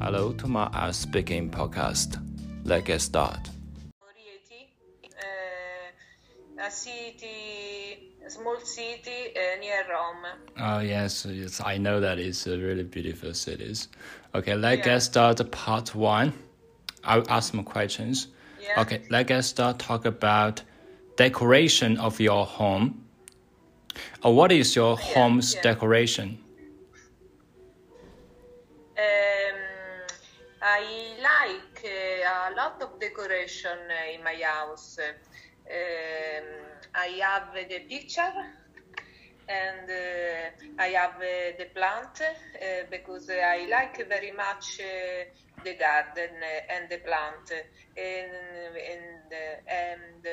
[0.00, 2.22] Hello to my uh, speaking podcast.
[2.64, 3.48] Let's get started.
[5.04, 10.24] Uh, a city, small city uh, near Rome.
[10.58, 13.88] Oh yes, yes, I know that it's a really beautiful cities.
[14.34, 14.84] Okay, let's Yeah.
[14.94, 15.50] get started.
[15.50, 16.32] Part one.
[17.04, 18.28] I'll ask some questions.
[18.62, 18.80] Yeah.
[18.82, 19.80] Okay, let's get started.
[19.80, 20.62] Talk about
[21.16, 23.04] decoration of your home.
[24.24, 25.62] Uh, what is your home's yeah.
[25.62, 26.38] decoration?
[30.78, 33.78] I like a lot of decoration
[34.14, 34.98] in my house.
[35.00, 36.46] Um,
[36.94, 38.32] I have the picture
[39.48, 45.24] and uh, I have uh, the plant uh, because I like very much uh,
[45.64, 46.36] the garden
[46.70, 47.50] and the plant
[47.96, 48.32] and
[48.94, 49.32] and,
[49.66, 50.26] and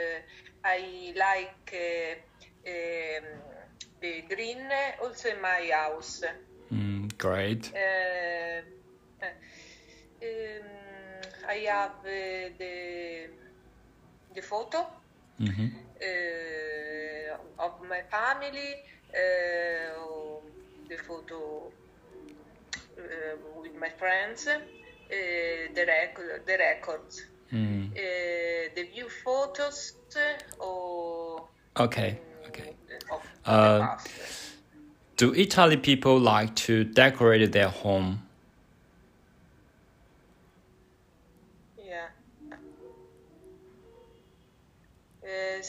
[0.64, 1.74] I like
[2.68, 3.26] um,
[4.00, 4.70] the green
[5.02, 6.22] also in my house.
[6.72, 7.72] Mm, great.
[10.22, 13.28] Um, I have uh, the
[14.34, 14.86] the photo
[15.38, 15.68] hmm
[16.02, 18.74] uh, of my family,
[19.14, 20.40] uh,
[20.90, 21.72] the photo
[22.98, 24.62] uh, with my friends, uh,
[25.10, 27.92] the record, the records, Mm.
[27.92, 27.96] uh,
[28.76, 29.94] the view photos,
[30.60, 32.20] or Okay.
[32.48, 32.76] Okay.
[33.46, 33.98] Uh.
[35.18, 38.25] Do Italy people like to decorate their home?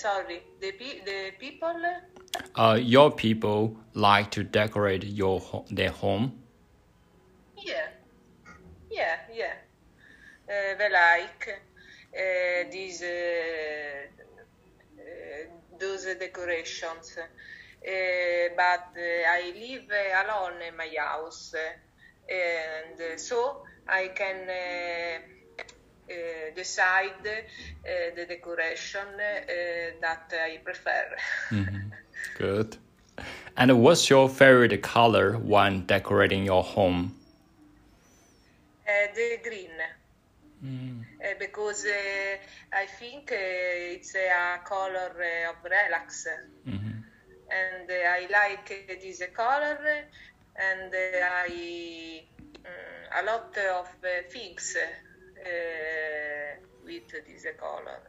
[0.00, 1.76] Sorry, the pe- the people.
[2.54, 6.32] Uh, your people like to decorate your ho- their home.
[7.64, 7.88] Yeah,
[8.90, 9.54] yeah, yeah.
[10.48, 11.48] Uh, they like
[12.14, 14.06] uh, these uh,
[14.98, 17.16] uh, those decorations.
[17.18, 19.90] Uh, but uh, I live
[20.24, 21.54] alone in my house,
[22.28, 24.48] and so I can
[26.54, 31.16] decide uh, the decoration uh, that I prefer.
[32.38, 32.76] Good.
[33.56, 37.14] And what's your favorite color when decorating your home?
[38.86, 39.70] Uh, the green.
[41.22, 42.36] Uh, because uh,
[42.76, 45.12] I think it's a color
[45.50, 46.26] of relax,
[47.50, 48.68] and uh, I like
[49.00, 49.78] this color,
[50.56, 52.22] and I
[52.64, 53.88] mm, a lot of
[54.30, 54.76] things
[56.84, 58.00] with this color.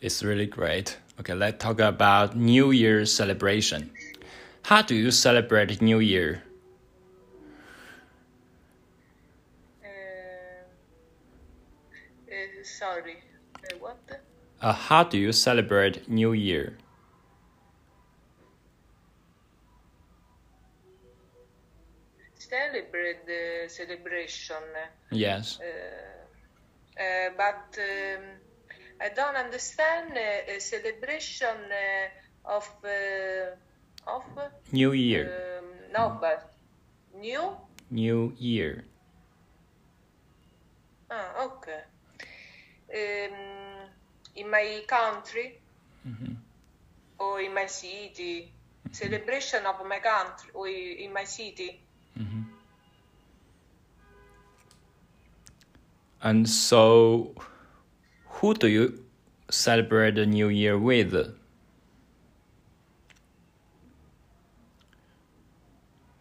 [0.00, 0.98] It's really great.
[1.20, 3.90] Okay, let's talk about New Year celebration.
[4.64, 6.42] How do you celebrate New Year?
[9.84, 9.88] Uh,
[12.28, 13.16] uh, sorry,
[13.56, 13.98] uh, what?
[14.60, 16.78] Uh, how do you celebrate New Year?
[22.38, 24.62] Celebrate the celebration.
[25.10, 25.58] Yes.
[25.60, 26.01] Uh,
[27.36, 28.22] but um,
[29.00, 34.24] I don't understand uh, a celebration uh, of uh, of
[34.72, 35.58] New Year.
[35.58, 36.52] um, no, but
[37.14, 37.56] new.
[37.90, 38.84] New Year.
[41.10, 41.82] Ah, okay.
[42.94, 43.88] Um,
[44.36, 45.58] in my country
[47.18, 48.50] or in my city,
[48.90, 51.80] celebration of my country or in my city.
[56.22, 57.34] And so,
[58.26, 59.04] who do you
[59.50, 61.14] celebrate the New Year with?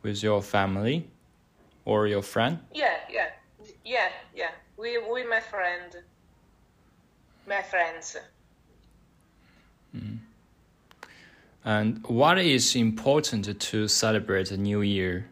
[0.01, 1.07] With your family
[1.85, 2.59] or your friend?
[2.73, 3.29] Yeah, yeah,
[3.85, 4.51] yeah, yeah.
[4.77, 5.95] We with my friend,
[7.47, 8.17] my friends.
[9.95, 10.15] Mm-hmm.
[11.63, 15.29] And what is important to celebrate the New Year?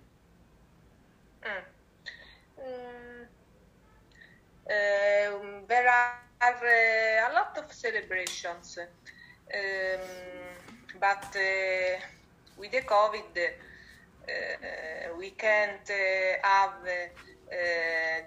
[1.44, 3.26] Mm,
[4.70, 5.88] um, there
[6.62, 10.00] are uh, a lot of celebrations, um,
[11.00, 12.00] but uh,
[12.58, 15.90] with the COVID, uh, we can't
[16.44, 16.84] have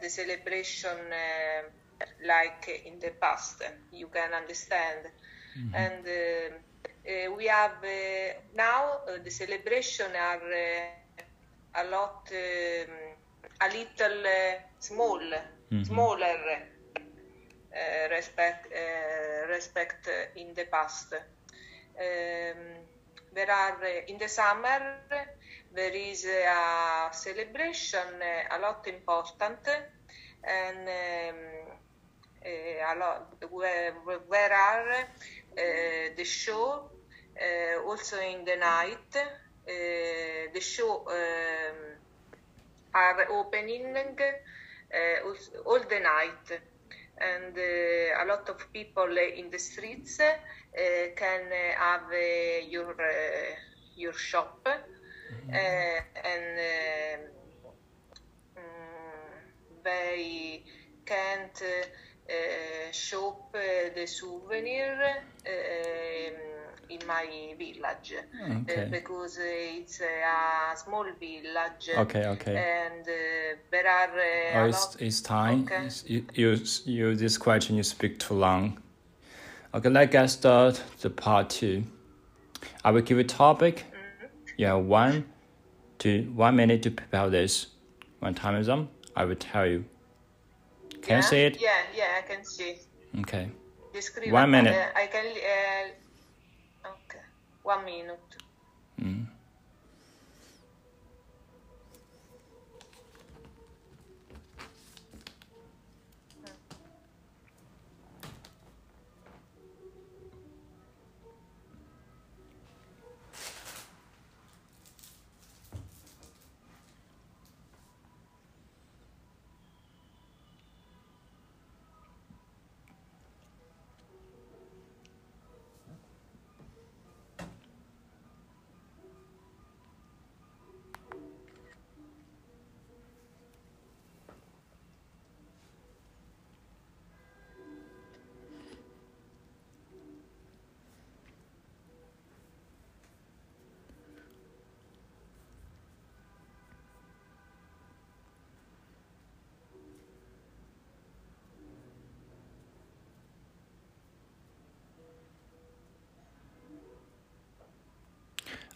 [0.00, 0.98] the celebration
[2.26, 3.62] like in the past.
[3.92, 5.10] You can understand,
[5.74, 6.06] and.
[7.02, 10.40] Uh, we have uh, now uh, the celebration are
[11.74, 12.94] a lot um,
[13.60, 14.22] a little
[14.78, 15.20] small
[15.82, 16.71] smaller
[17.72, 21.14] uh, respect uh, respect in the past.
[21.14, 22.58] Um,
[23.34, 25.00] there are in the summer
[25.74, 28.20] there is a celebration
[28.50, 29.66] a lot important
[30.44, 31.36] and um,
[32.44, 33.92] a lot where,
[34.26, 35.08] where are
[36.16, 36.90] the show
[37.86, 39.16] also in the night
[40.52, 41.96] the show um,
[42.92, 43.94] are opening
[45.64, 46.60] all the night
[47.22, 50.32] and uh, a lot of people in the streets uh,
[51.16, 51.42] can
[51.78, 52.96] have uh, your
[53.96, 54.66] your shop.
[55.48, 56.58] And
[58.56, 58.64] um,
[59.84, 60.62] they
[61.04, 61.62] can't
[62.92, 66.51] shop the souvenir um,
[66.92, 67.26] in my
[67.58, 68.14] village
[68.50, 68.82] okay.
[68.82, 71.90] uh, because it's a small village.
[71.96, 72.56] Okay, okay.
[72.56, 74.62] And uh, there are.
[74.62, 75.64] oh, it's, it's time.
[75.64, 75.88] Okay.
[76.06, 78.78] You, you, you, this question you speak too long.
[79.74, 81.84] Okay, let's get start the part two.
[82.84, 83.74] I will give a topic.
[83.76, 84.58] Mm -hmm.
[84.58, 85.24] You have one
[85.98, 87.66] to one minute to prepare this.
[88.20, 89.84] When time is up, I will tell you.
[90.90, 91.16] Can yeah?
[91.16, 91.60] you see it?
[91.60, 92.78] Yeah, yeah, I can see.
[93.20, 93.48] Okay.
[93.92, 94.74] Describe one minute.
[94.74, 95.26] Uh, I can.
[95.26, 96.01] Uh,
[97.62, 98.36] one minute.
[99.00, 99.26] Mm.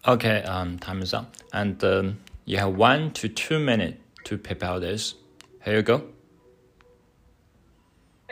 [0.08, 1.34] Okay, um, time is up.
[1.52, 5.16] And um, you have one to two minutes to prepare this.
[5.64, 5.96] Here you go.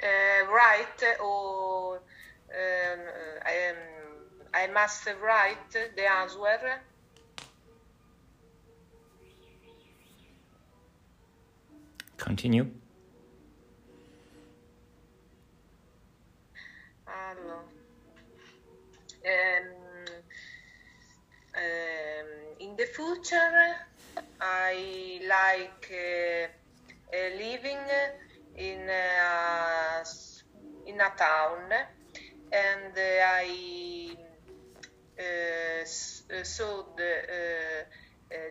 [0.01, 3.01] Uh, write or um,
[3.45, 3.77] I, um,
[4.55, 6.81] I must write the answer.
[12.17, 12.71] Continue.
[17.09, 17.57] Allora.
[17.57, 17.65] Um,
[19.27, 19.74] um,
[23.15, 23.77] future,
[24.41, 27.87] I like uh, uh, living
[28.57, 30.03] in a,
[30.87, 31.73] in a town,
[32.51, 34.17] and I
[36.43, 37.87] saw the,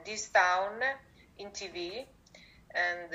[0.05, 0.79] this town
[1.39, 2.05] in TV,
[2.73, 3.11] and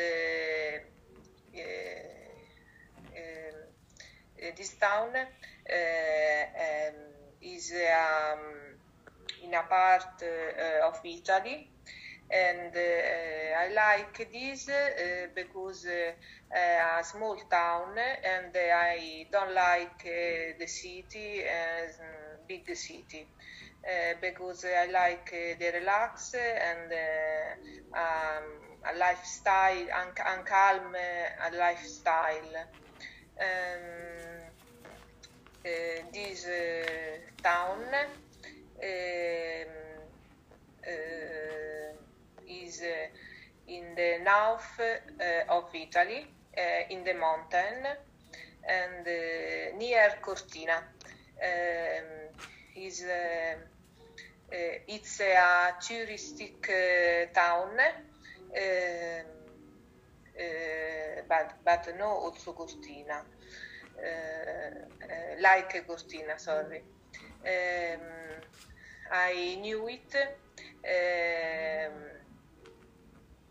[4.56, 5.26] this town um,
[7.40, 8.68] is um,
[9.43, 11.70] in a part uh, of Italy.
[12.31, 20.67] And uh, I like this uh, because a small town, and I don't like the
[20.67, 21.99] city as
[22.46, 23.31] big city.
[23.88, 28.44] Uh, because I like uh, the relax and uh, um,
[28.94, 32.55] a lifestyle and, and calm a lifestyle.
[33.41, 34.50] Um,
[36.12, 36.44] this
[37.43, 38.06] town uh,
[42.46, 43.08] is uh,
[43.66, 46.26] in the north uh, of Italy,
[46.91, 47.86] in the mountain,
[48.69, 49.06] and
[49.79, 50.82] near Cortina.
[51.41, 52.29] Um,
[52.76, 53.05] is
[54.50, 57.79] it's a touristic town.
[58.56, 59.38] Um,
[60.38, 63.24] uh, but but no also Cortina
[63.98, 64.70] uh,
[65.03, 66.82] uh, like Cortina sorry
[67.44, 68.00] um,
[69.12, 70.14] I knew it
[70.84, 71.94] um,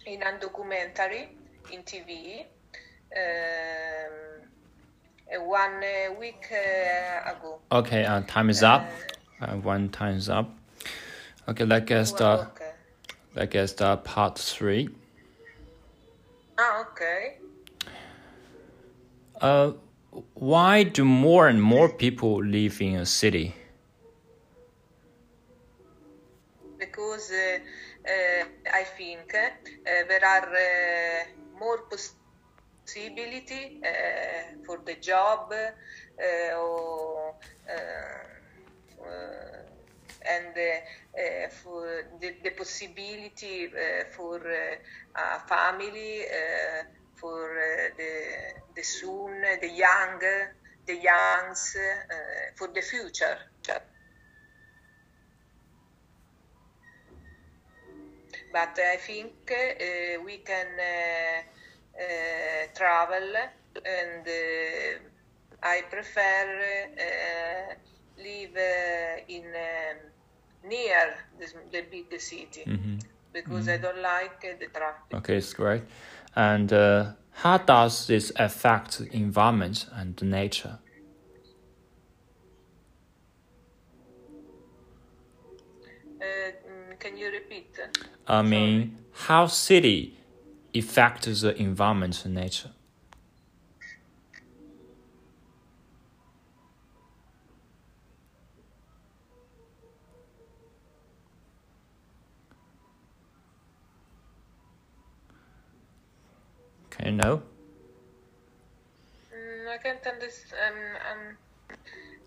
[0.05, 1.29] in a documentary
[1.71, 2.45] in TV
[3.15, 4.47] um,
[5.47, 5.83] one
[6.19, 7.59] week uh, ago.
[7.71, 8.89] Okay, uh, time is up.
[9.41, 10.49] Uh, one time is up.
[11.47, 12.39] Okay, let's get start.
[12.55, 12.71] Okay.
[13.35, 14.89] Let's get start part three.
[16.57, 17.37] Ah, okay.
[19.39, 19.73] Uh,
[20.33, 23.53] why do more and more people live in a city?
[26.97, 27.59] Because uh,
[28.73, 29.49] I think uh,
[30.09, 30.49] there are
[31.59, 33.79] more possibility
[34.65, 35.53] for the job
[36.57, 37.35] or
[40.29, 44.75] and uh, for the, the possibility uh, for uh,
[45.37, 46.21] a family,
[47.15, 47.55] for
[47.97, 48.13] the
[48.75, 50.19] the soon, the young,
[50.85, 51.75] the youngs,
[52.57, 53.37] for the future.
[58.57, 62.01] But I think uh, we can uh,
[62.73, 63.35] travel,
[63.85, 64.25] and
[65.61, 66.45] I prefer
[68.17, 68.57] live
[69.27, 69.43] in
[70.67, 72.97] near the, the big city mm-hmm.
[73.31, 73.69] because mm-hmm.
[73.69, 75.13] I don't like the traffic.
[75.13, 75.83] Okay, it's great.
[76.35, 77.11] And uh,
[77.43, 80.79] how does this affect the environment and nature?
[86.99, 87.79] Can you repeat?
[88.27, 90.17] I mean, how city
[90.75, 92.71] affects the environment and nature?
[106.89, 107.43] Can you know?
[109.33, 110.61] Mm, I can't understand.
[110.67, 110.77] Um,
[111.11, 111.37] um,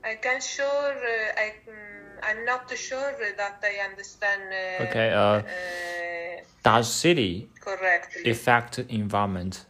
[0.05, 0.93] I can sure.
[0.95, 4.43] Uh, I mm, I'm not sure that I understand.
[4.53, 5.11] Uh, okay.
[5.13, 5.43] Uh,
[6.63, 9.67] does city correctly affect environment,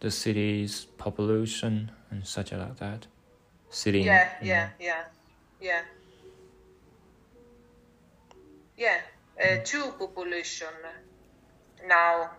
[0.00, 3.06] the city's population and such like that?
[3.70, 4.00] City.
[4.00, 4.28] Yeah.
[4.42, 4.68] Yeah.
[4.80, 5.04] Yeah.
[5.60, 5.82] Yeah.
[8.76, 9.00] Yeah.
[9.40, 10.68] Uh, two population
[11.86, 12.30] now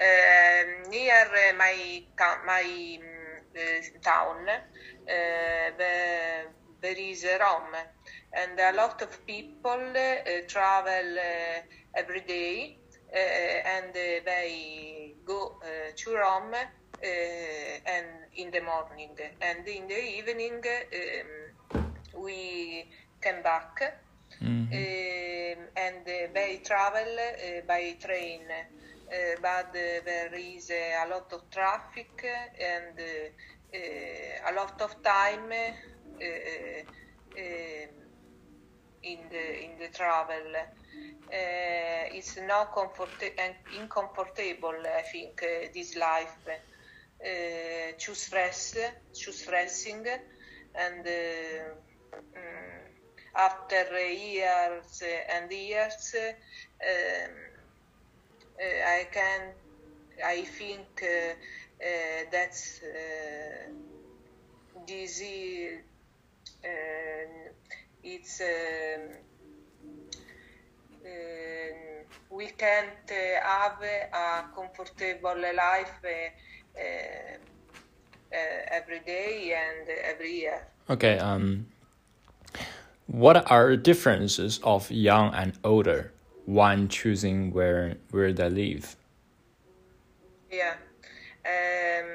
[0.00, 1.26] uh, near
[1.58, 2.02] my
[2.46, 2.98] my
[3.54, 5.76] uh, town uh,
[6.86, 7.74] there is Rome,
[8.32, 9.92] and a lot of people
[10.46, 11.18] travel
[11.94, 12.78] every day,
[13.12, 15.56] and they go
[15.96, 16.54] to Rome
[17.02, 20.62] and in the morning, and in the evening
[21.74, 22.88] um, we
[23.20, 24.02] come back.
[24.42, 24.72] Mm-hmm.
[24.72, 27.16] Um, and they travel
[27.66, 28.42] by train
[29.06, 32.24] uh, but uh, there is uh, a lot of traffic
[32.60, 32.98] and
[34.48, 35.52] a lot of time
[39.02, 40.52] in the in the travel.
[42.18, 43.22] it's not comfort-
[43.72, 45.40] uncomfortable, I think,
[45.74, 46.38] this life.
[47.98, 48.76] too stress,
[49.12, 50.06] too stressing,
[50.74, 52.86] and mm,
[53.36, 57.34] after years and years, um,
[58.62, 59.54] uh, I can,
[60.24, 61.32] I think uh,
[61.84, 62.80] uh, that's
[64.86, 65.82] this is,
[66.66, 67.30] Um,
[68.02, 69.02] it's um,
[71.04, 71.78] um,
[72.30, 76.78] we can't uh, have a comfortable life uh,
[78.32, 78.38] uh,
[78.70, 80.66] every day and every year.
[80.90, 81.18] Okay.
[81.18, 81.66] Um,
[83.06, 86.12] what are the differences of young and older?
[86.46, 88.96] one choosing where where they live.
[90.50, 90.76] Yeah.
[91.44, 92.06] Um,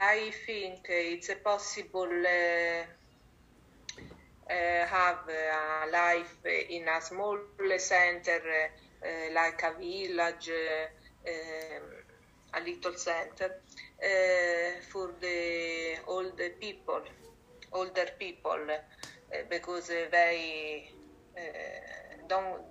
[0.00, 2.84] I think it's possible uh,
[4.50, 6.38] uh, have a life
[6.70, 7.38] in a small
[7.78, 8.40] center
[9.04, 10.50] uh, like a village,
[11.28, 11.82] um,
[12.54, 13.50] a little center
[14.02, 17.02] uh, for the older people,
[17.72, 20.88] older people, uh, because they
[22.28, 22.62] don't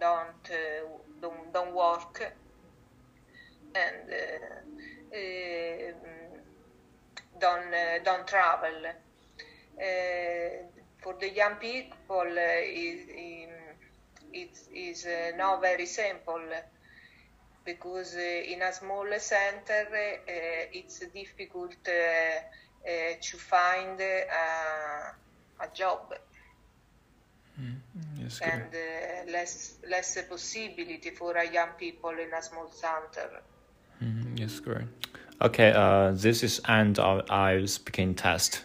[0.00, 0.50] don't
[1.20, 2.34] don't don't work.
[3.74, 4.10] And
[7.40, 7.70] don't
[8.04, 8.92] don't travel.
[10.98, 13.08] for the young people, it,
[14.32, 16.42] it is not very simple
[17.64, 19.86] because in a small center
[20.72, 26.14] it's difficult to find a job.
[27.60, 27.80] Mm,
[28.20, 33.42] yes, and uh, less less possibility for a young people in a small center.
[34.60, 34.88] Great.
[35.40, 38.64] Okay, uh, this is end of our speaking test.